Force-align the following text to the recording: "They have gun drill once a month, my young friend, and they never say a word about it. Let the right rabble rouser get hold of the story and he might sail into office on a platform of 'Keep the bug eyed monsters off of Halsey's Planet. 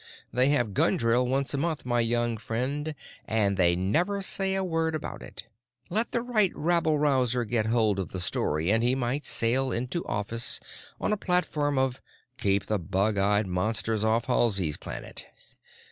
"They 0.33 0.49
have 0.49 0.73
gun 0.73 0.97
drill 0.97 1.27
once 1.27 1.53
a 1.53 1.59
month, 1.59 1.85
my 1.85 1.99
young 1.99 2.35
friend, 2.37 2.95
and 3.25 3.55
they 3.55 3.75
never 3.75 4.23
say 4.23 4.55
a 4.55 4.63
word 4.63 4.95
about 4.95 5.21
it. 5.21 5.45
Let 5.91 6.11
the 6.11 6.23
right 6.23 6.51
rabble 6.55 6.97
rouser 6.97 7.45
get 7.45 7.67
hold 7.67 7.99
of 7.99 8.11
the 8.11 8.19
story 8.19 8.71
and 8.71 8.81
he 8.81 8.95
might 8.95 9.25
sail 9.25 9.71
into 9.71 10.03
office 10.07 10.59
on 10.99 11.13
a 11.13 11.17
platform 11.17 11.77
of 11.77 12.01
'Keep 12.39 12.65
the 12.65 12.79
bug 12.79 13.19
eyed 13.19 13.45
monsters 13.45 14.03
off 14.03 14.23
of 14.23 14.25
Halsey's 14.25 14.75
Planet. 14.77 15.27